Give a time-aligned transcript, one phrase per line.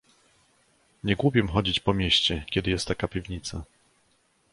[1.03, 3.63] "Nie głupim chodzić po mieście, kiedy jest taka piwnica."